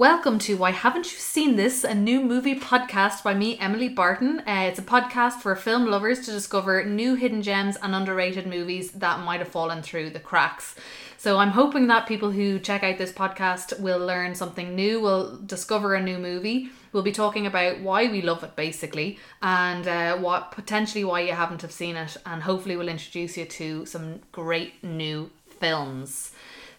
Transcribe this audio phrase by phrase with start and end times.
[0.00, 4.38] Welcome to Why Haven't You Seen This, a new movie podcast by me, Emily Barton.
[4.46, 8.92] Uh, it's a podcast for film lovers to discover new hidden gems and underrated movies
[8.92, 10.74] that might have fallen through the cracks.
[11.18, 15.36] So I'm hoping that people who check out this podcast will learn something new, will
[15.36, 16.70] discover a new movie.
[16.94, 21.34] We'll be talking about why we love it, basically, and uh, what potentially why you
[21.34, 26.32] haven't have seen it, and hopefully we'll introduce you to some great new films.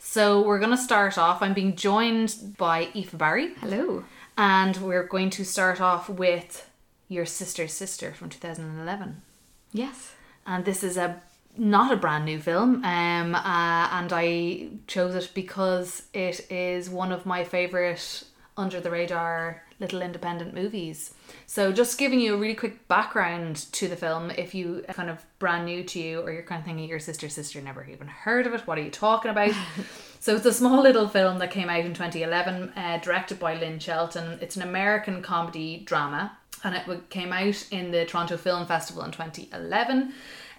[0.03, 1.43] So we're going to start off.
[1.43, 3.53] I'm being joined by Aoife Barry.
[3.61, 4.03] Hello.
[4.35, 6.67] And we're going to start off with
[7.07, 9.21] Your Sister's Sister from 2011.
[9.71, 10.13] Yes.
[10.45, 11.21] And this is a
[11.55, 17.11] not a brand new film, um, uh, and I chose it because it is one
[17.11, 18.23] of my favorite
[18.57, 21.13] under the radar little independent movies.
[21.47, 25.25] So, just giving you a really quick background to the film, if you kind of
[25.39, 28.47] brand new to you, or you're kind of thinking your sister, sister never even heard
[28.47, 29.53] of it, what are you talking about?
[30.21, 33.79] so, it's a small little film that came out in 2011, uh, directed by Lynn
[33.79, 34.37] Shelton.
[34.39, 39.11] It's an American comedy drama, and it came out in the Toronto Film Festival in
[39.11, 40.13] 2011.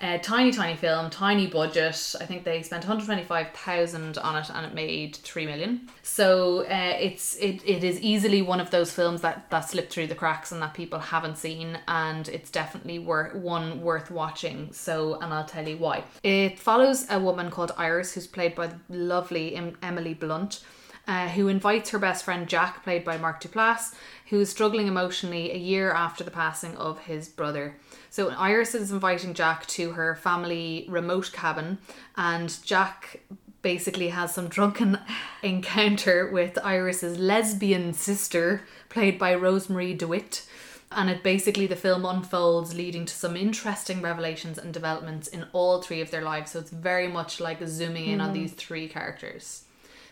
[0.05, 2.17] A tiny, tiny film, tiny budget.
[2.20, 5.89] I think they spent 125,000 on it and it made 3 million.
[6.03, 10.09] So uh, it's it, it is easily one of those films that, that slipped through
[10.09, 14.72] the cracks and that people haven't seen and it's definitely worth one worth watching.
[14.72, 16.03] So and I'll tell you why.
[16.25, 20.64] It follows a woman called Iris who's played by the lovely em- Emily Blunt.
[21.08, 23.92] Uh, who invites her best friend Jack, played by Mark Duplass,
[24.31, 27.75] who is struggling emotionally a year after the passing of his brother.
[28.09, 31.78] So Iris is inviting Jack to her family remote cabin,
[32.17, 33.20] and Jack
[33.62, 34.98] basically has some drunken
[35.42, 40.47] encounter with Iris's lesbian sister, played by Rosemarie DeWitt.
[40.94, 45.81] And it basically the film unfolds, leading to some interesting revelations and developments in all
[45.81, 46.50] three of their lives.
[46.50, 49.65] So it's very much like zooming in on these three characters.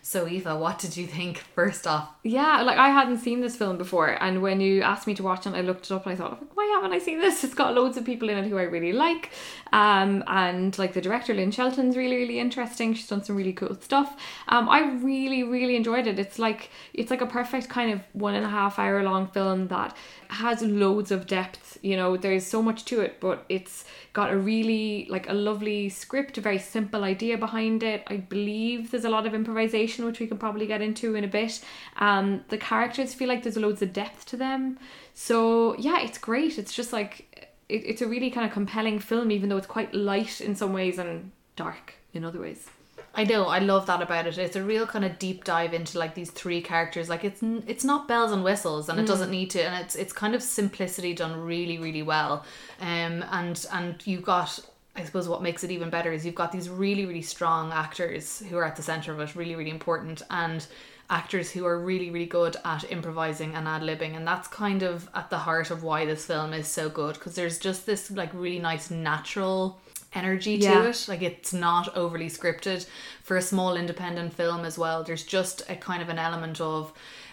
[0.03, 2.09] So Aoife, what did you think first off?
[2.23, 5.47] Yeah, like I hadn't seen this film before, and when you asked me to watch
[5.47, 7.45] it, I looked it up and I thought, why haven't I seen this?
[7.45, 9.31] It's got loads of people in it who I really like,
[9.73, 12.95] um, and like the director Lynn Shelton's really really interesting.
[12.95, 14.17] She's done some really cool stuff.
[14.49, 16.19] Um, I really really enjoyed it.
[16.19, 19.69] It's like it's like a perfect kind of one and a half hour long film
[19.69, 19.95] that
[20.29, 21.79] has loads of depth.
[21.83, 25.89] You know, there's so much to it, but it's got a really like a lovely
[25.89, 28.03] script, a very simple idea behind it.
[28.07, 31.29] I believe there's a lot of improvisation, which we can probably get into in a
[31.29, 31.61] bit.
[31.97, 34.79] Um, the characters feel like there's loads of depth to them.
[35.15, 36.59] So yeah, it's great.
[36.59, 39.95] It's just like it, it's a really kind of compelling film, even though it's quite
[39.95, 42.69] light in some ways and dark in other ways.
[43.13, 44.39] I know, I love that about it.
[44.39, 47.09] It's a real kind of deep dive into like these three characters.
[47.09, 50.13] Like it's it's not bells and whistles, and it doesn't need to, and it's it's
[50.13, 52.45] kind of simplicity done really really well.
[52.81, 54.61] Um, and and you've got.
[55.01, 58.41] I suppose what makes it even better is you've got these really, really strong actors
[58.49, 60.67] who are at the center of it, really, really important, and
[61.09, 65.09] actors who are really, really good at improvising and ad libbing, and that's kind of
[65.15, 68.33] at the heart of why this film is so good because there's just this like
[68.35, 69.81] really nice natural
[70.13, 70.87] energy to Yeah.
[70.89, 71.05] it.
[71.09, 72.87] Like it's not overly scripted
[73.23, 75.03] for a small independent film as well.
[75.03, 76.93] There's just a kind of an element of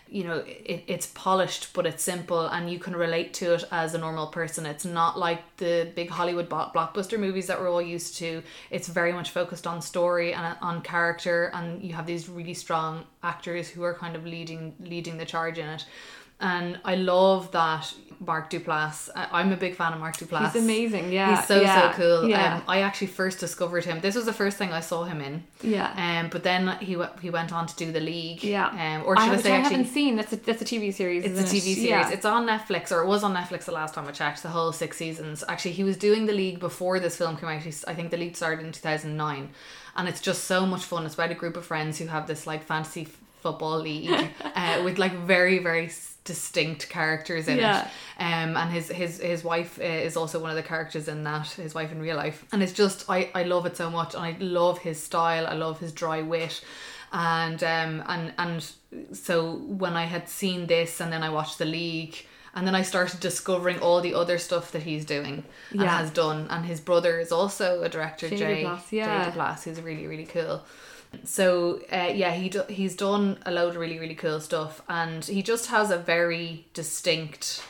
[0.10, 3.94] you know it, it's polished but it's simple and you can relate to it as
[3.94, 4.66] a normal person.
[4.66, 8.44] It's not like the big hollywood blockbuster movies that we're all used to.
[8.70, 12.54] It's very much focused on story and uh, on character and you have these really
[12.54, 15.86] strong actors who are kind of leading leading the charge in it
[16.40, 20.64] and i love that mark duplass I- i'm a big fan of mark duplass He's
[20.64, 22.56] amazing, yeah, he's so yeah, so cool yeah.
[22.58, 25.44] um, i actually first discovered him this was the first thing i saw him in
[25.62, 25.92] Yeah.
[26.22, 28.70] um, but then he w- he went on to do the league Yeah.
[28.70, 30.16] um, or should I, which say I actually haven't seen.
[30.16, 31.26] That's a that's a TV series.
[31.26, 31.62] it's a TV it?
[31.62, 31.84] series.
[31.84, 32.10] Yeah.
[32.10, 34.42] It's on Netflix, or it was on Netflix the last time I checked.
[34.44, 35.44] The whole six seasons.
[35.48, 37.62] Actually, he was doing the league before this film came out.
[37.62, 39.50] He's, I think the league started in two thousand nine,
[39.96, 41.06] and it's just so much fun.
[41.06, 44.10] It's about a group of friends who have this like fantasy f- football league
[44.56, 45.88] uh, with like very very
[46.28, 47.82] distinct characters in Yeah.
[47.82, 47.88] it.
[48.22, 51.48] Um, and his his his wife uh, is also one of the characters in that.
[51.48, 54.24] His wife in real life, and it's just I I love it so much, and
[54.24, 55.48] I love his style.
[55.48, 56.62] I love his dry wit
[57.14, 58.60] and um and and
[59.14, 59.36] so
[59.84, 62.16] when I had seen this and then I watched the league
[62.54, 65.98] and then I started discovering all the other stuff that he's doing and Yeah.
[66.00, 69.08] has done and his brother is also a director Jay Jay Duplass, yeah.
[69.08, 70.66] Jay Duplass who's really really cool
[71.24, 75.26] so uh, yeah he do, he's done a load of really really cool stuff and
[75.26, 77.64] he just has a very distinct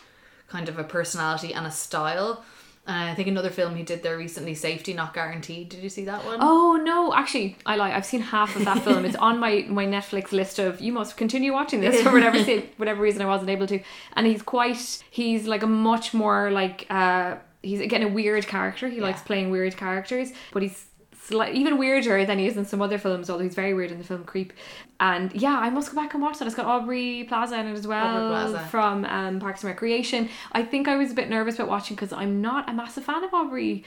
[0.47, 2.43] kind of a personality and a style
[2.89, 6.05] and I think another film he did there recently Safety Not Guaranteed did you see
[6.05, 7.93] that one Oh no, actually, I like.
[7.93, 9.03] I've seen half of that film.
[9.03, 12.39] It's on my my Netflix list of you must continue watching this for whatever
[12.77, 13.81] whatever reason I wasn't able to.
[14.13, 15.03] And he's quite.
[15.09, 16.85] He's like a much more like.
[16.89, 18.87] uh He's again a weird character.
[18.87, 20.85] He likes playing weird characters, but he's
[21.29, 23.97] sli- even weirder than he is in some other films, although he's very weird in
[23.97, 24.53] the film Creep.
[24.99, 26.45] And yeah, I must go back and watch that.
[26.45, 30.29] It's got Aubrey Plaza in it as well from um, Parks and Recreation.
[30.51, 33.23] I think I was a bit nervous about watching because I'm not a massive fan
[33.23, 33.83] of Aubrey.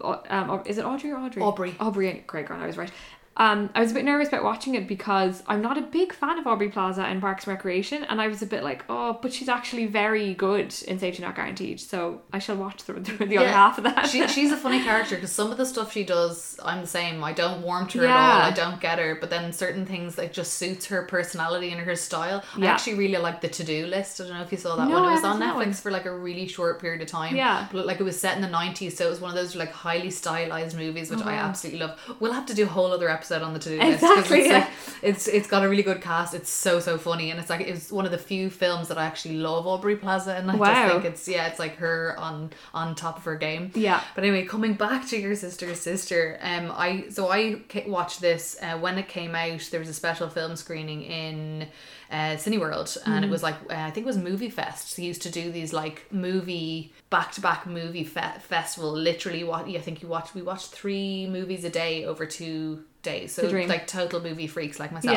[0.00, 1.42] Um, is it Audrey or Audrey?
[1.42, 1.74] Aubrey.
[1.78, 2.90] Aubrey and Craig I was right.
[3.34, 6.38] Um, I was a bit nervous about watching it because I'm not a big fan
[6.38, 9.32] of Aubrey Plaza in Parks and Recreation, and I was a bit like, oh, but
[9.32, 13.38] she's actually very good in Safety Not Guaranteed, so I shall watch the, the, the
[13.38, 14.06] other half of that.
[14.08, 17.24] she, she's a funny character because some of the stuff she does, I'm the same.
[17.24, 18.42] I don't warm to her at all.
[18.42, 19.16] I don't get her.
[19.18, 22.44] But then certain things that just suits her personality and her style.
[22.58, 24.20] I actually really like the to do list.
[24.20, 25.04] I don't know if you saw that No, one.
[25.04, 27.08] It I was on haven't seen that Netflix for like a really short period of
[27.08, 27.34] time.
[27.34, 27.66] Yeah.
[27.72, 29.72] But like it was set in the 90s, so it was one of those like
[29.72, 31.48] highly stylized movies, which I Oh, wow.
[31.48, 31.98] absolutely love.
[32.20, 34.00] We'll have to do a whole other episode on the to do list.
[34.00, 34.58] 'cause Exactly, It's, yeah.
[34.58, 34.68] like,
[35.02, 36.34] it's it's got a really good cast.
[36.34, 39.04] It's so so funny, and it's like it's one of the few films that I
[39.04, 40.66] actually love Aubrey Plaza, and I Wow.
[40.74, 43.70] just think it's yeah, it's like her on on top of her game.
[43.74, 44.00] Yeah.
[44.14, 48.78] But anyway, coming back to your sister's sister, um, I so I watched this uh,
[48.78, 49.68] when it came out.
[49.70, 51.68] There was a special film screening in
[52.10, 54.96] uh, Cineworld, and it was like uh, I think it was Movie Fest.
[54.96, 58.92] They used to do these like movie back to back movie fe- festival.
[58.92, 60.34] Literally, what I think you watched.
[60.34, 63.32] We watched three movies a day over two days.
[63.34, 65.14] So like total movie freaks like myself.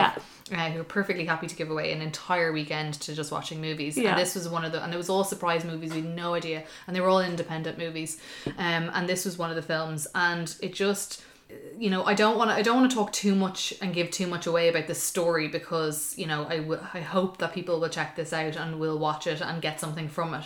[0.52, 3.98] Uh, who are perfectly happy to give away an entire weekend to just watching movies.
[3.98, 4.12] Yeah.
[4.12, 5.92] And this was one of the, and it was all surprise movies.
[5.92, 8.20] We had no idea, and they were all independent movies.
[8.46, 11.24] Um, and this was one of the films, and it just,
[11.78, 14.10] you know, I don't want to, I don't want to talk too much and give
[14.12, 17.80] too much away about the story because you know I, w- I hope that people
[17.80, 20.46] will check this out and will watch it and get something from it.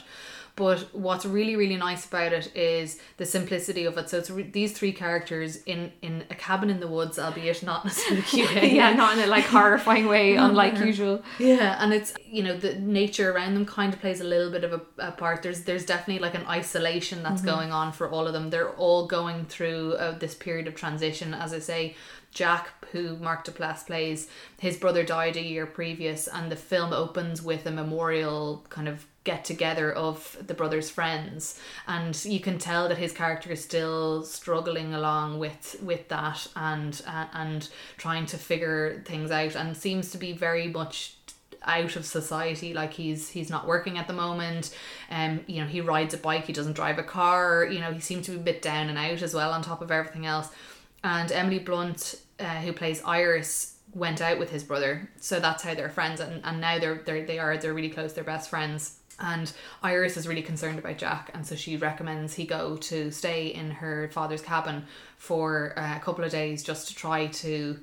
[0.56, 4.10] But what's really really nice about it is the simplicity of it.
[4.10, 7.86] So it's re- these three characters in in a cabin in the woods, albeit not
[7.86, 8.76] in a spooky way.
[8.76, 11.24] yeah, not in a like horrifying way, unlike usual.
[11.38, 14.66] Yeah, and it's you know the nature around them kind of plays a little bit
[14.66, 15.44] of a, a part.
[15.44, 18.50] There's there's definitely like an isolation that's going on for all of them.
[18.50, 20.99] They're all going through uh, this period of transition.
[21.34, 21.96] As I say,
[22.32, 24.28] Jack, who Mark Duplass plays,
[24.60, 29.06] his brother died a year previous, and the film opens with a memorial kind of
[29.24, 31.60] get together of the brother's friends.
[31.88, 37.02] And you can tell that his character is still struggling along with with that and
[37.06, 37.68] uh, and
[37.98, 41.16] trying to figure things out and seems to be very much
[41.64, 42.74] out of society.
[42.74, 44.76] Like he's he's not working at the moment.
[45.10, 48.00] Um you know he rides a bike he doesn't drive a car you know he
[48.00, 50.50] seems to be a bit down and out as well on top of everything else
[51.04, 55.10] and Emily Blunt uh, who plays Iris went out with his brother.
[55.20, 58.14] So that's how they're friends and, and now they're, they're they are they're really close
[58.14, 58.98] they're best friends.
[59.22, 59.52] And
[59.84, 63.72] Iris is really concerned about Jack and so she recommends he go to stay in
[63.72, 64.86] her father's cabin
[65.18, 67.80] for uh, a couple of days just to try to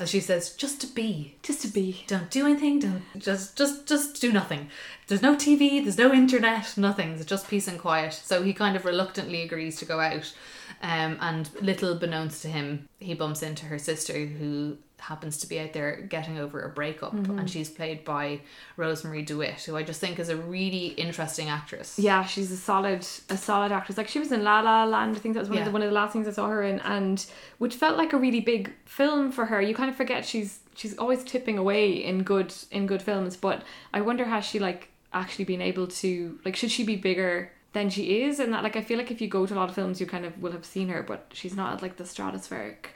[0.00, 1.36] as she says just to be.
[1.42, 2.04] Just to be.
[2.06, 4.70] don't do anything don't just just just do nothing.
[5.06, 8.14] There's no tv there's no internet nothing it's just peace and quiet.
[8.14, 10.34] So he kind of reluctantly agrees to go out
[10.82, 15.58] um, and little beknownst to him he bumps into her sister who happens to be
[15.58, 18.38] out there getting over a breakup and she's played by
[18.76, 23.06] rosemarie dewitt who i just think is a really interesting actress Yeah, she's a solid,
[23.30, 23.96] a solid actress.
[23.96, 25.16] Like she was in La La Land.
[25.16, 26.62] I think that was one of the one of the last things I saw her
[26.62, 27.24] in, and
[27.58, 29.60] which felt like a really big film for her.
[29.62, 33.62] You kind of forget she's she's always tipping away in good in good films, but
[33.94, 37.90] I wonder has she like actually been able to like should she be bigger than
[37.90, 38.40] she is?
[38.40, 40.06] And that like I feel like if you go to a lot of films, you
[40.06, 42.86] kind of will have seen her, but she's not at like the stratospheric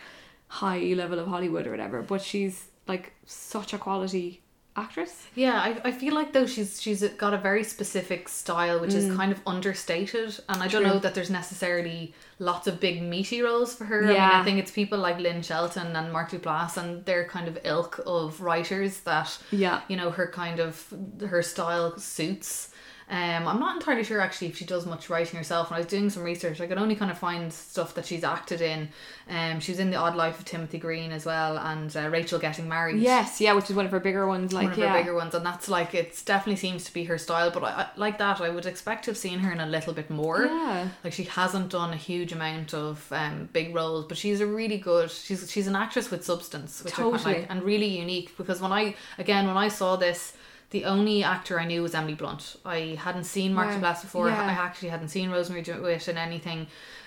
[0.49, 2.03] high level of Hollywood or whatever.
[2.03, 4.41] But she's like such a quality
[4.77, 5.29] actress.
[5.37, 9.15] Yeah, I, I feel like though she's she's got a very specific style which is
[9.17, 10.87] kind of understated, and I don't Mm.
[10.87, 14.03] Know that there's necessarily lots of big meaty roles for her.
[14.03, 14.41] I mean, Yeah.
[14.41, 18.01] I think it's people like Lynn Shelton and Mark Duplass, and their kind of ilk
[18.05, 19.83] of writers that Yeah.
[19.89, 20.93] you know her kind of
[21.29, 22.71] her style suits.
[23.11, 25.71] Um, I'm not entirely sure actually if she does much writing herself.
[25.71, 28.25] When I was doing some research, I could only kind of find stuff that she's
[28.25, 28.89] acted in.
[29.29, 32.39] Um, she was in The Odd Life of Timothy Green as well, and uh, Rachel
[32.39, 34.53] Getting Married Yes, yeah, which is one of her bigger ones.
[34.55, 37.05] Like one of yeah, her bigger ones, and that's like it definitely seems to be
[37.05, 37.51] her style.
[37.51, 38.41] But I, I like that.
[38.41, 40.47] I would expect to have seen her in a little bit more.
[40.47, 40.89] Yeah.
[41.03, 44.79] Like she hasn't done a huge amount of um, big roles, but she's a really
[44.79, 45.11] good.
[45.11, 47.23] She's she's an actress with substance, which I Totally.
[47.23, 48.35] quite like, and really unique.
[48.39, 50.33] Because when I again when I saw this.
[50.75, 52.57] The only actor I knew was Emily Blunt.
[52.65, 53.69] I hadn't seen Mark.
[53.69, 54.29] Duplass before.
[54.29, 54.43] Yeah.
[54.43, 56.67] I actually hadn't seen Rosemarie DeWitt in anything.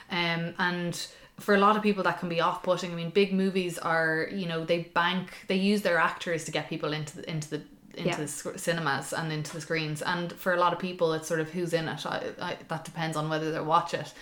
[0.10, 0.96] Um, and
[1.38, 2.94] for a lot of people that can be off-putting.
[2.94, 6.70] I mean, big movies are, you know, they bank, they use their actors to get
[6.70, 7.62] people into the, into the
[7.96, 8.16] into Yeah.
[8.16, 10.02] the sc- cinemas and into the screens.
[10.02, 12.06] And for a lot of people, it's sort of who's in it.
[12.06, 14.14] I, I, that depends on whether they watch it.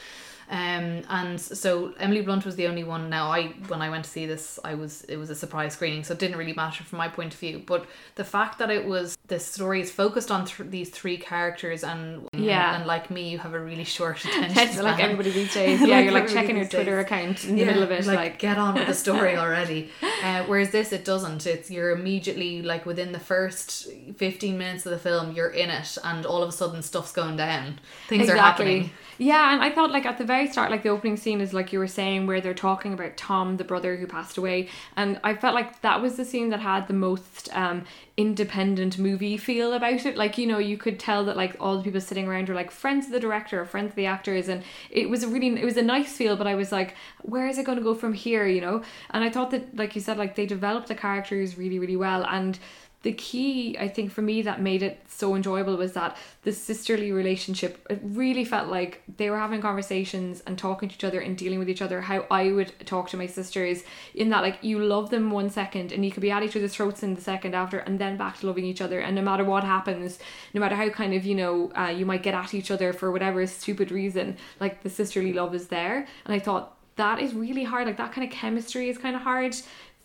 [0.50, 3.10] Um, and so Emily Blunt was the only one.
[3.10, 6.04] Now, I when I went to see this, I was it was a surprise screening,
[6.04, 7.64] so it didn't really matter from my point of view.
[7.66, 7.86] But
[8.16, 12.28] the fact that it was the story is focused on th- these three characters, and
[12.34, 12.75] Yeah.
[12.78, 15.82] and like me, you have a really short attention That's like everybody these days.
[15.86, 17.06] Yeah, Like you're like checking your Twitter days.
[17.06, 19.90] account in the middle of it, like, get on with the story already.
[20.24, 21.48] Uh, whereas this, it doesn't.
[21.48, 25.98] It's you're immediately like within the first fifteen minutes of the film, you're in it,
[26.04, 27.80] and all of a sudden stuff's going down.
[28.10, 28.92] Things are happening.
[29.18, 31.72] Yeah, and I thought like at the very start, like the opening scene is like
[31.72, 35.36] you were saying, where they're talking about Tom, the brother who passed away, and I
[35.36, 37.86] felt like that was the scene that had the most um
[38.18, 40.15] independent movie feel about it.
[40.18, 42.72] Like you know, you could tell that like all the people sitting around were like
[42.72, 45.65] friends of the director, or friends of the actors, and it was a really it
[45.65, 46.36] was a nice feel.
[46.36, 48.46] But I was like, where is it going to go from here?
[48.46, 51.80] You know, and I thought that like you said, like they developed the characters really
[51.80, 52.60] really well and
[53.06, 57.12] the key i think for me that made it so enjoyable was that the sisterly
[57.12, 61.38] relationship it really felt like they were having conversations and talking to each other and
[61.38, 62.02] dealing with each other.
[62.02, 63.84] How i would talk to my sisters
[64.14, 66.76] in that like you love them one second and you could be at each other's
[66.76, 69.00] throats in the second after and then back to loving each other.
[69.00, 70.20] And no matter what happens
[70.54, 73.12] no matter how kind of you know uh, you might get at each other for
[73.12, 76.08] whatever stupid reason like the sisterly love is there.
[76.26, 77.88] And i thought that is really hard.
[77.88, 79.56] Like that kind of chemistry is kind of hard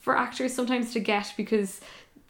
[0.01, 1.81] for actors sometimes to get because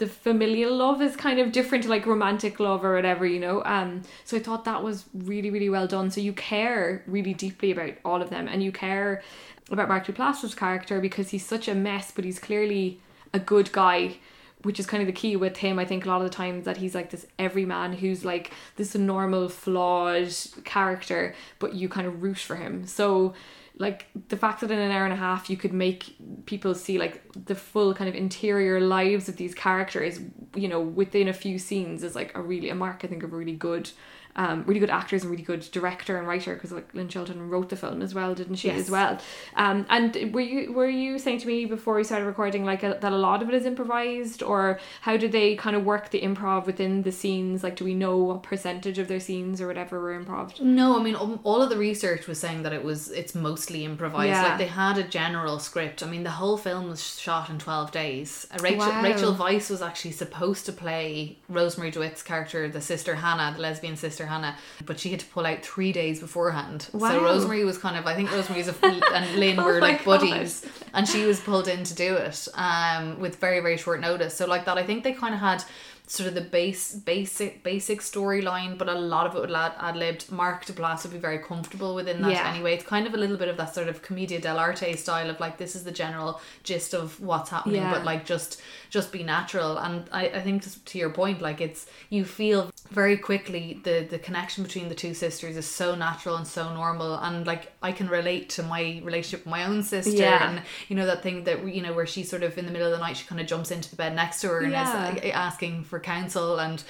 [0.01, 3.63] the familial love is kind of different to like romantic love or whatever, you know.
[3.65, 6.11] Um, so I thought that was really, really well done.
[6.11, 9.23] So you care really deeply about all of them, and you care
[9.71, 12.99] about Mark Duplass's character because he's such a mess, but he's clearly
[13.33, 14.17] a good guy.
[14.63, 16.67] Which is kind of the key with him, I think, a lot of the times
[16.67, 20.31] that he's like this everyman who's like this normal, flawed
[20.65, 22.87] character, but you kind of root for him.
[22.87, 23.33] So,
[23.79, 26.99] like the fact that in an hour and a half you could make people see
[26.99, 30.21] like the full kind of interior lives of these characters
[30.55, 33.33] you know within a few scenes is like a really a mark i think of
[33.33, 33.91] really good
[34.37, 37.69] um, really good actors and really good director and writer because like Lynn Shelton wrote
[37.69, 38.69] the film as well, didn't she?
[38.69, 38.81] Yes.
[38.81, 39.19] As well.
[39.57, 42.99] Um, and were you were you saying to me before we started recording like a,
[43.01, 46.21] that a lot of it is improvised, or how do they kind of work the
[46.21, 47.63] improv within the scenes?
[47.63, 50.61] Like, do we know what percentage of their scenes or whatever were improv?
[50.61, 53.85] No, I mean um, all of the research was saying that it was it's mostly
[53.85, 54.29] improvised.
[54.29, 54.43] Yeah.
[54.43, 56.03] Like they had a general script.
[56.03, 58.47] I mean the whole film was shot in twelve days.
[58.51, 59.03] Uh, Rachel Wow.
[59.03, 63.97] Rachel Weisz was actually supposed to play Rosemarie DeWitt's character, the sister Hannah, the lesbian
[63.97, 66.89] sister Hannah, but she had to pull out three days beforehand.
[66.93, 67.11] Wow.
[67.11, 70.67] So Rosemarie was kind of I think Rosemarie's a, and Lynn Oh were like buddies,
[70.95, 74.37] and she was pulled in to do it um, with very very short notice.
[74.37, 75.65] So like that, I think they kind of had
[76.11, 80.31] sort of the base basic basic storyline, but a lot of it would ad libbed.
[80.33, 82.53] Mark Duplass would be very comfortable within that Yeah.
[82.53, 82.75] anyway.
[82.75, 85.57] It's kind of a little bit of that sort of commedia dell'arte style of like
[85.57, 87.93] this is the general gist of what's happening, Yeah.
[87.95, 89.79] but like just just be natural.
[89.79, 94.19] And I, I think to your point, like it's you feel very quickly the the
[94.19, 98.09] connection between the two sisters is so natural and so normal, and like I can
[98.09, 100.49] relate to my relationship with my own sister, Yeah.
[100.51, 102.89] and you know that thing that you know where she sort of in the middle
[102.93, 105.31] of the night she kind of jumps into the bed next to her and is
[105.33, 106.83] asking for counsel and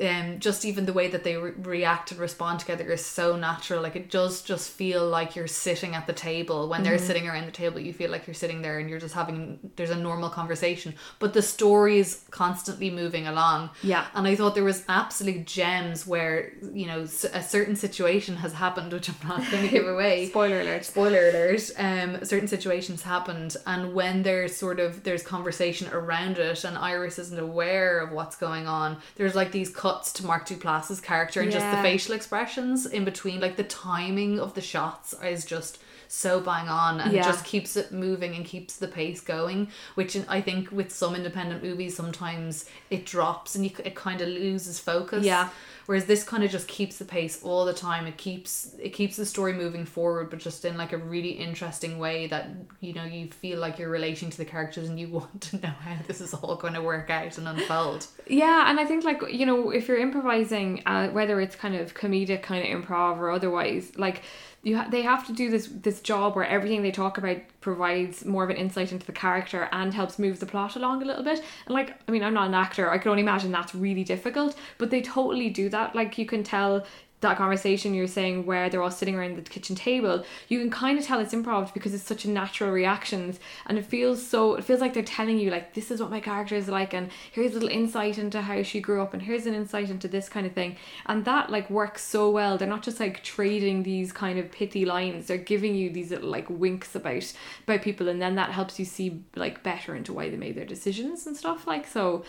[0.00, 3.82] um, just even the way that they re- react and respond together is so natural
[3.82, 6.88] like it does just feel like you're sitting at the table when Mm-hmm.
[6.90, 9.58] they're sitting around the table you feel like you're sitting there and you're just having
[9.76, 14.06] there's a normal conversation but the story is constantly moving along Yeah.
[14.14, 18.92] and I thought there was absolute gems where you know a certain situation has happened
[18.92, 20.84] which I'm not going to give away Spoiler alert.
[20.84, 26.62] spoiler alert um certain situations happened and when there's sort of there's conversation around it
[26.64, 28.98] and iris isn't aware of what's going on.
[29.16, 33.40] There's like these cuts to mark duplass's character and just the facial expressions in between.
[33.40, 37.22] Like the timing of the shots is just so bang on and Yeah.
[37.22, 41.62] just keeps it moving and keeps the pace going which i think with some independent
[41.62, 45.50] movies sometimes it drops and you, it kind of loses focus Yeah.
[45.86, 49.16] whereas this kind of just keeps the pace all the time it keeps it keeps
[49.16, 52.48] the story moving forward but just in like a really interesting way that
[52.80, 55.68] you know you feel like you're relating to the characters and you want to know
[55.68, 59.22] how this is all going to work out and unfold Yeah, and I think like
[59.30, 63.30] you know if you're improvising, uh, whether it's kind of comedic kind of improv or
[63.30, 64.22] otherwise, like
[64.62, 68.24] you ha- they have to do this this job where everything they talk about provides
[68.24, 71.22] more of an insight into the character and helps move the plot along a little
[71.22, 71.42] bit.
[71.66, 74.56] And like I mean, I'm not an actor, I can only imagine that's really difficult,
[74.78, 75.94] but they totally do that.
[75.94, 76.84] Like you can tell
[77.20, 80.98] that conversation you're saying where they're all sitting around the kitchen table you can kind
[80.98, 83.38] of tell it's improv because it's such a natural reactions.
[83.66, 86.20] And it feels so it feels like they're telling you like this is what my
[86.20, 89.46] character is like and here's a little insight into how she grew up and here's
[89.46, 90.76] an insight into this kind of thing.
[91.06, 92.58] And that like works so well.
[92.58, 95.26] They're not just like trading these kind of pithy lines.
[95.26, 97.32] They're giving you these little like winks about
[97.64, 100.64] about people and then that helps you see like better into why they made their
[100.64, 102.24] decisions and stuff like so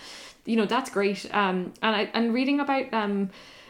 [0.45, 1.25] you know that's great.
[1.33, 3.29] Um and I and reading about um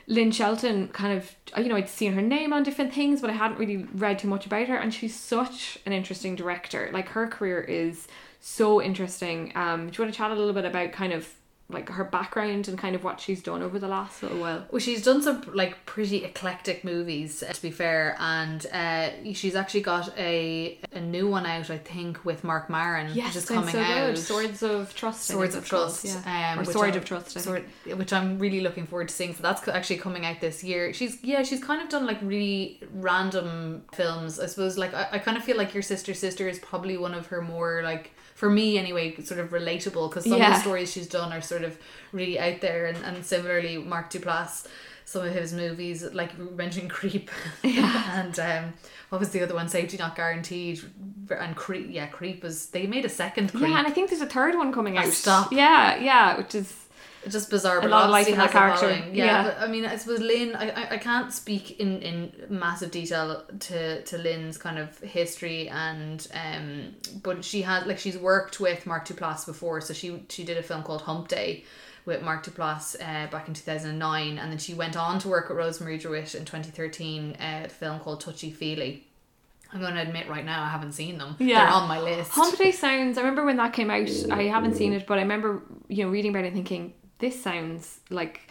[0.09, 3.33] Lynn Shelton kind of you know I'd seen her name on different things but I
[3.33, 6.89] hadn't really read too much about her and she's such an interesting director.
[6.91, 8.07] Like her career is
[8.39, 9.51] so interesting.
[9.55, 11.31] Um do you want to chat a little bit about kind of
[11.71, 14.79] like her background and kind of what she's done over the last little while Well,
[14.79, 20.17] she's done some like pretty eclectic movies, to be fair, and uh, she's actually got
[20.17, 23.79] a a new one out, I think, with Mark Maron, yes which is coming so
[23.79, 24.07] out.
[24.15, 26.53] good Swords of Trust Swords of it's called, Trust, yeah.
[26.53, 27.39] um, or Sword I- of Trust.
[27.39, 29.35] Sword, which I'm really looking forward to seeing.
[29.35, 30.91] So that's actually coming out this year.
[30.93, 34.39] She's yeah, she's kind of done like really random films.
[34.39, 37.13] I suppose like I, I kind of feel like Your Sister Sister is probably one
[37.13, 40.89] of her more like for me anyway, sort of relatable because some of the stories
[40.89, 41.77] she's done are sort of
[42.13, 44.65] really out there, and, and similarly Mark Duplass.
[45.03, 47.29] Some of his movies, like you mentioned Creep,
[47.63, 48.74] and um,
[49.10, 49.67] what was the other one?
[49.67, 50.79] Safety Not Guaranteed,
[51.29, 51.88] and Creep.
[51.89, 52.67] Yeah, Creep was.
[52.67, 53.63] They made a second Creep.
[53.72, 55.51] yeah and I think there's a third one coming out Stop.
[55.51, 56.78] yeah yeah which is
[57.23, 58.95] It's just bizarre, A but lot of obviously life in has that a character.
[59.01, 59.15] following.
[59.15, 59.43] Yeah, Yeah.
[59.43, 60.55] but I mean, I suppose Lynn.
[60.55, 65.67] I, I, I can't speak in, in massive detail to to Lynn's kind of history
[65.69, 70.43] and um, but she had like she's worked with Mark Duplass before, so she she
[70.45, 71.65] did a film called Hump Day
[72.05, 75.57] with Mark Duplass uh, back in 2009 and then she went on to work with
[75.57, 79.05] Rosemarie DeWitt in 2013 uh, a film called Touchy Feely
[79.71, 81.65] I'm going to admit right now I haven't seen them Yeah.
[81.65, 83.17] they're on my list Hump Day sounds.
[83.17, 84.09] I remember when that came out.
[84.31, 87.99] I haven't seen it, but I remember you know reading about it, thinking this sounds
[88.09, 88.41] like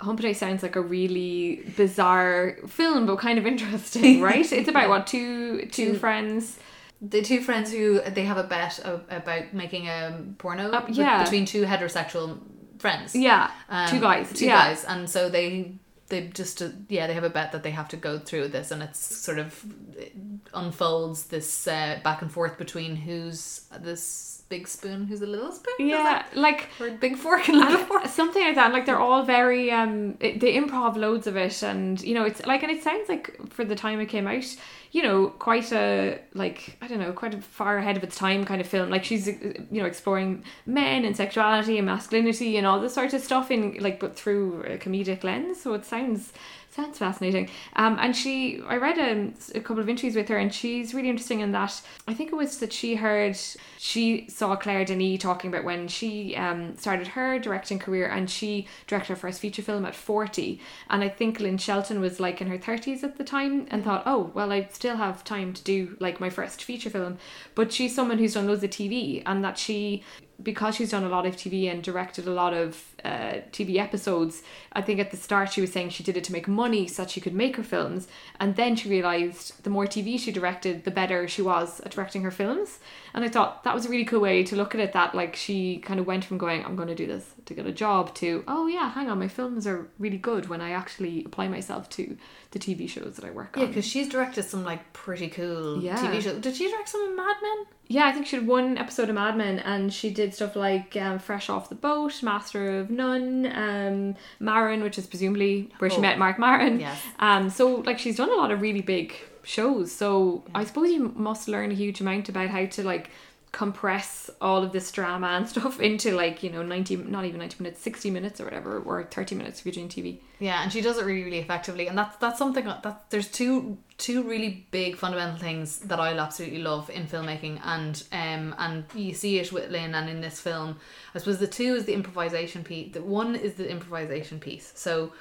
[0.00, 4.50] Hump sounds like a really bizarre film, but kind of interesting, right?
[4.52, 6.58] It's about what two two Two- friends.
[7.00, 8.78] the two friends who they have a bet
[9.10, 12.38] about making a porno Uh, with- between two heterosexual
[12.78, 14.32] friends Yeah, Um, two guys.
[14.32, 14.68] two yeah.
[14.68, 15.72] guys and so they
[16.08, 18.70] they just uh, yeah they have a bet that they have to go through this
[18.70, 19.64] and it's sort of
[19.96, 20.12] it
[20.52, 25.74] unfolds this uh, back and forth between who's this big spoon who's a little spoon
[25.80, 28.72] Yeah, like or big fork and little fork something like that.
[28.72, 32.44] Like they're all very um, it, they improv loads of it, and you know it's
[32.46, 34.44] like, and it sounds like for the time it came out,
[34.92, 38.44] you know, quite a like I don't know, quite a far ahead of its time
[38.44, 38.90] kind of film.
[38.90, 43.22] Like she's you know exploring men and sexuality and masculinity and all this sort of
[43.22, 45.60] stuff in like but through a comedic lens.
[45.60, 46.32] So it sounds
[46.74, 47.48] sounds fascinating.
[47.76, 51.08] Um, and she I read um, a couple of interviews with her, and she's really
[51.08, 53.38] interesting in that I think it was that she heard
[53.78, 58.66] she saw Claire Denis talking about when she um, started her directing career and she
[58.86, 60.60] directed her first feature film at 40
[60.90, 64.02] and I think Lynn Shelton was like in her 30s at the time and thought
[64.06, 67.18] oh well I still have time to do like my first feature film.
[67.54, 70.02] But she's someone who's done loads of TV and that she
[70.42, 74.42] because she's done a lot of TV and directed a lot of uh, TV episodes,
[74.72, 77.02] I think at the start she was saying she did it to make money so
[77.02, 78.08] that she could make her films.
[78.40, 82.22] And then she realised the more TV she directed, the better she was at directing
[82.22, 82.78] her films.
[83.12, 85.36] And I thought that was a really cool way to look at it that like
[85.36, 88.14] she kind of went from going, I'm going to do this to get a job
[88.16, 91.88] to, oh yeah, hang on, my films are really good when I actually apply myself
[91.90, 92.16] to
[92.52, 93.68] the TV shows that I work yeah on.
[93.68, 95.96] because she's directed some like pretty cool Yeah.
[95.98, 98.78] TV shows did she direct some of Mad Men Yeah, I think she did one
[98.78, 102.78] episode of Mad Men, and she did stuff like um, Fresh Off the Boat, Master
[102.80, 106.00] of None, um, Maron, which is presumably where she Oh.
[106.00, 106.80] met Mark Maron.
[106.80, 107.00] Yes.
[107.18, 109.92] Um, so like she's done a lot of really big shows.
[109.92, 113.10] So I suppose you must learn a huge amount about how to like
[113.54, 117.62] compress all of this drama and stuff into like you know 90 not even 90
[117.62, 120.80] minutes 60 minutes or whatever or 30 minutes if you're doing tv Yeah, and she
[120.80, 124.96] does it really, really effectively, and that's that's something that there's two two really big
[124.96, 129.70] fundamental things that i'll absolutely love in filmmaking, and um and you see it with
[129.70, 130.76] Lynn and in this film.
[131.14, 132.92] I suppose the two is the improvisation piece.
[132.92, 134.72] The one is the improvisation piece.
[134.74, 135.12] So.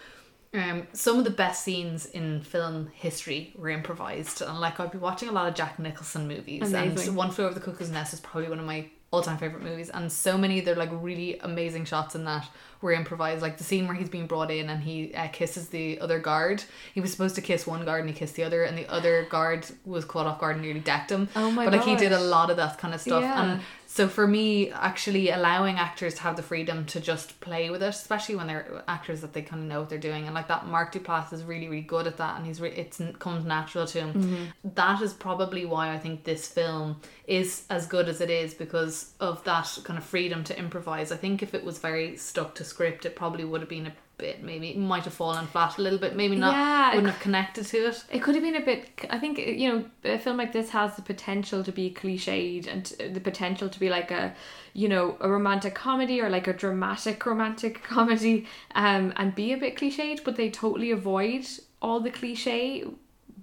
[0.53, 4.99] Um, some of the best scenes in film history were improvised, and like I'd be
[4.99, 7.07] watching a lot of Jack Nicholson movies, Amazing.
[7.09, 9.89] and One Flew Over the Cuckoo's Nest is probably one of my all-time favorite movies,
[9.91, 12.47] and so many of their like really amazing shots in that
[12.81, 13.41] were improvised.
[13.41, 16.63] Like the scene where he's being brought in and he uh, kisses the other guard.
[16.93, 19.25] He was supposed to kiss one guard and he kissed the other, and the other
[19.29, 21.29] guard was caught off guard and nearly decked him.
[21.35, 23.43] Oh my But like he did a lot of that kind of stuff, Yeah.
[23.53, 23.61] and
[23.93, 27.89] so for me, actually allowing actors to have the freedom to just play with it,
[27.89, 30.65] especially when they're actors that they kind of know what they're doing, and like that,
[30.65, 33.85] Mark Duplass is really, really good at that, and he's re- it's it comes natural
[33.85, 34.13] to him.
[34.15, 34.69] Mm-hmm.
[34.73, 39.13] That is probably why I think this film is as good as it is because
[39.19, 41.11] of that kind of freedom to improvise.
[41.11, 43.93] I think if it was very stuck to script, it probably would have been a
[44.23, 47.21] bit maybe it might have fallen flat a little bit, maybe not Yeah, wouldn't have
[47.21, 48.03] connected to it.
[48.09, 48.89] It could have been a bit.
[49.09, 53.13] I think you know a film like this has the potential to be cliched and
[53.13, 54.33] the potential to be like a,
[54.73, 59.57] you know, a romantic comedy or like a dramatic romantic comedy, um, and be a
[59.57, 60.23] bit cliched.
[60.23, 61.45] But they totally avoid
[61.81, 62.85] all the cliche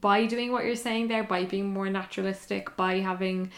[0.01, 3.51] by doing what you're saying there, by being more naturalistic, by having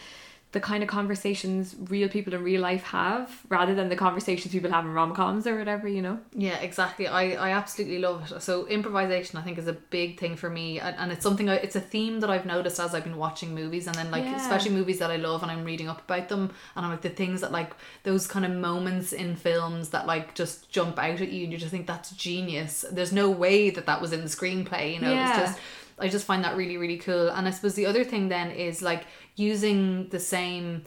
[0.53, 4.71] the kind of conversations real people in real life have rather than the conversations people
[4.71, 7.05] have in rom-coms or whatever you know Yeah, exactly.
[7.07, 8.41] I, I absolutely love it.
[8.41, 11.49] So improvisation, I think, is a big thing for me, and, and it's something.
[11.49, 14.23] I, it's a theme that I've noticed as I've been watching movies, and then like
[14.23, 14.35] Yeah.
[14.37, 17.09] especially movies that I love, and I'm reading up about them, and I'm like the
[17.09, 17.71] things that like
[18.03, 21.57] those kind of moments in films that like just jump out at you, and you
[21.57, 22.85] just think that's genius.
[22.91, 24.93] There's no way that that was in the screenplay.
[24.95, 25.29] You know, Yeah.
[25.29, 25.59] it's just
[25.99, 27.29] I just find that really really cool.
[27.29, 30.83] And I suppose the other thing then is like using the same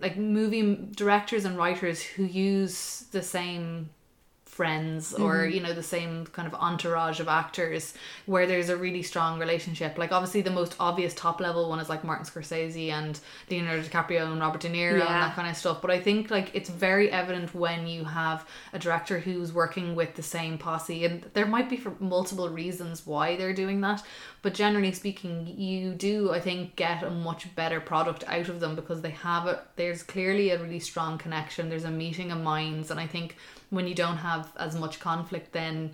[0.00, 3.90] like movie directors and writers who use the same
[4.50, 5.54] friends or mm-hmm.
[5.54, 7.94] you know the same kind of entourage of actors
[8.26, 9.96] where there's a really strong relationship.
[9.96, 13.18] Like obviously the most obvious top level one is like Martin Scorsese and
[13.50, 16.50] Leonardo DiCaprio and Robert De Niro and that kind of stuff but I think like
[16.54, 21.24] it's very evident when you have a director who's working with the same posse and
[21.34, 24.02] there might be for multiple reasons why they're doing that
[24.42, 28.74] but generally speaking you do I think get a much better product out of them
[28.74, 32.90] because they have a there's clearly a really strong connection there's a meeting of minds
[32.90, 33.36] and I think
[33.70, 35.92] when you don't have as much conflict then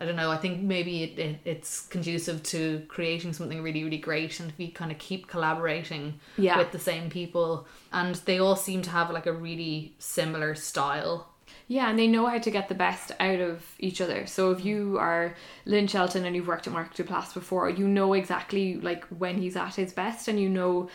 [0.00, 3.98] I don't know I think maybe it, it, it's conducive to creating something really really
[3.98, 6.58] great and if you kind of keep collaborating Yeah.
[6.58, 11.28] with the same people and they all seem to have like a really similar style
[11.66, 14.26] Yeah, and they know how to get the best out of each other.
[14.26, 15.34] So if you are
[15.66, 19.56] Lynn Shelton and you've worked at Mark Duplass before, you know exactly like when he's
[19.56, 20.88] at his best, and you know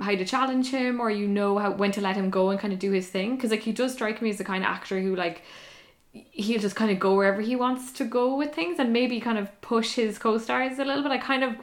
[0.00, 2.72] how to challenge him, or you know how when to let him go and kind
[2.72, 3.36] of do his thing.
[3.36, 5.42] Because like he does strike me as the kind of actor who like
[6.12, 9.38] he'll just kind of go wherever he wants to go with things, and maybe kind
[9.38, 11.12] of push his co-stars a little bit.
[11.12, 11.56] I kind of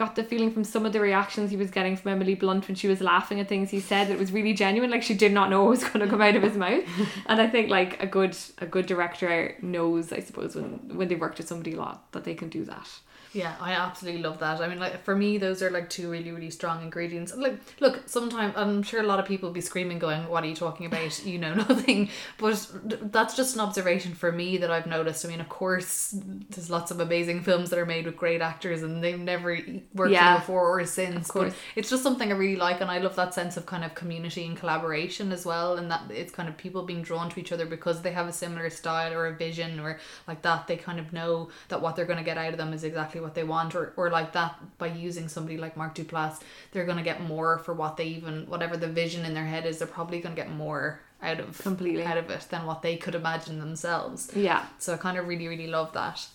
[0.00, 2.74] got the feeling from some of the reactions he was getting from Emily Blunt when
[2.74, 5.30] she was laughing at things he said that it was really genuine like she did
[5.30, 6.84] not know what was going to come out of his mouth
[7.26, 11.16] and I think like a good a good director knows I suppose when when they
[11.16, 12.88] worked with somebody a lot that they can do that
[13.32, 14.60] Yeah, I absolutely love that.
[14.60, 17.32] I mean, like for me, those are like two really, really strong ingredients.
[17.34, 20.48] Like, look, sometimes I'm sure a lot of people will be screaming, going, "What are
[20.48, 21.24] you talking about?
[21.24, 22.66] You know nothing." But
[23.12, 25.24] that's just an observation for me that I've noticed.
[25.24, 26.12] I mean, of course,
[26.50, 29.58] there's lots of amazing films that are made with great actors, and they've never
[29.94, 30.38] worked yeah.
[30.38, 31.30] before or since.
[31.30, 33.94] But it's just something I really like, and I love that sense of kind of
[33.94, 37.52] community and collaboration as well, and that it's kind of people being drawn to each
[37.52, 40.66] other because they have a similar style or a vision or like that.
[40.66, 43.19] They kind of know that what they're going to get out of them is exactly
[43.20, 46.40] what they want, or or like that by using somebody like Mark Duplass,
[46.72, 49.66] they're going to get more for what they even whatever the vision in their head
[49.66, 49.78] is.
[49.78, 52.02] They're probably going to get more out of Completely.
[52.04, 54.30] out of it than what they could imagine themselves.
[54.34, 56.26] yeah So I kind of really, really love that.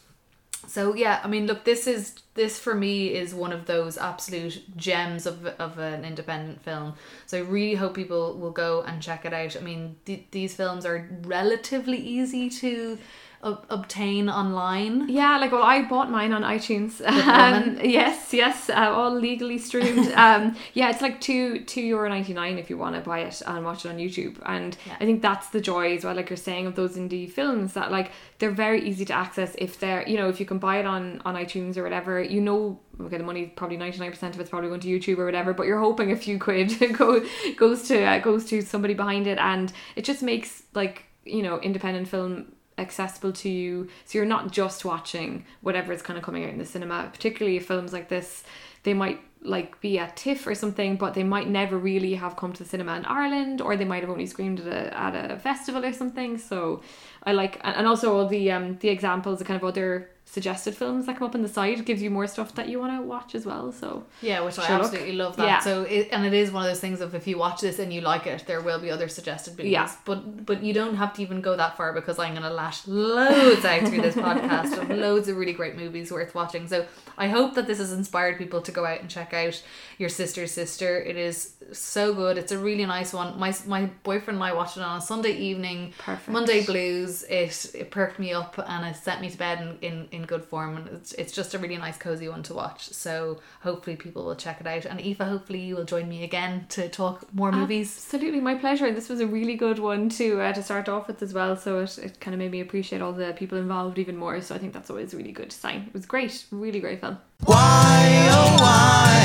[0.67, 4.63] So yeah, I mean, look, this is this for me is one of those absolute
[4.75, 6.93] gems of of an independent film.
[7.27, 9.55] So I really hope people will go and check it out.
[9.55, 12.97] I mean, th- these films are relatively easy to
[13.43, 15.07] ob- obtain online.
[15.09, 17.01] Yeah, like well, I bought mine on iTunes.
[17.05, 20.11] Um, yes, yes, uh, all legally streamed.
[20.15, 23.41] um, yeah, it's like two two euro ninety nine if you want to buy it
[23.45, 24.37] and watch it on YouTube.
[24.45, 24.97] And Yeah.
[24.99, 27.91] I think that's the joy as well, like you're saying, of those indie films that
[27.91, 30.85] like they're very easy to access if they're you know if you can buy it
[30.85, 32.21] on on iTunes or whatever.
[32.21, 35.17] You know, okay, the money probably ninety nine percent of it's probably going to YouTube
[35.19, 37.23] or whatever, but you're hoping a few quid go
[37.57, 41.59] goes to uh, goes to somebody behind it, and it just makes like you know
[41.61, 43.87] independent film accessible to you.
[44.05, 47.59] So you're not just watching whatever is kind of coming out in the cinema particularly
[47.59, 48.43] films like this
[48.85, 49.19] they might
[49.55, 52.69] like be at TIFF or something but they might never really have come to the
[52.73, 55.93] cinema in Ireland or they might have only screened at a, at a festival or
[55.93, 56.81] something so
[57.23, 61.05] I like and also all the um the examples the kind of other suggested films
[61.05, 63.35] that come up on the side gives you more stuff that you want to watch
[63.35, 63.87] as well so
[64.21, 64.85] Yeah, which I look.
[64.85, 65.45] absolutely love that.
[65.45, 65.59] Yeah.
[65.59, 67.93] So it, and it is one of those things of if you watch this and
[67.93, 69.69] you like it, there will be other suggested videos.
[69.77, 69.91] Yeah.
[70.03, 70.19] But
[70.49, 73.81] but you don't have to even go that far because I'm gonna lash loads out
[73.87, 76.67] through this podcast of loads of really great movies worth watching.
[76.67, 76.87] So
[77.19, 79.61] I hope that this has inspired people to go out and check out
[79.97, 80.99] Your Sister's Sister.
[80.99, 82.37] It is so good.
[82.37, 83.39] It's a really nice one.
[83.39, 85.93] My my boyfriend and I watched it on a Sunday evening.
[85.97, 86.29] Perfect.
[86.29, 87.23] Monday blues.
[87.23, 90.43] It it perked me up and it sent me to bed in, in, in good
[90.43, 92.89] form and it's it's just a really nice cozy one to watch.
[92.89, 94.85] So hopefully people will check it out.
[94.85, 97.95] And Aoife, hopefully you will join me again to talk more movies.
[97.97, 98.91] Absolutely, my pleasure.
[98.91, 101.55] This was a really good one to uh, to start off with as well.
[101.55, 104.41] So it, it kind of made me appreciate all the people involved even more.
[104.41, 105.85] So I think that's always a really good sign.
[105.87, 107.17] It was great, really great film.
[107.43, 109.21] Why, oh why?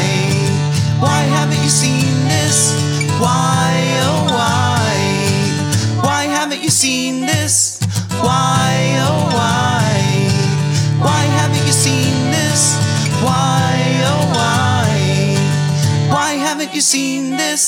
[1.05, 2.59] Why haven't you seen this?
[3.23, 3.73] Why,
[4.07, 4.93] oh why?
[6.07, 7.55] Why haven't you seen this?
[8.27, 8.71] Why,
[9.09, 9.89] oh why?
[11.07, 12.63] Why haven't you seen this?
[13.27, 13.73] Why,
[14.11, 14.91] oh why?
[16.15, 17.63] Why haven't you seen this?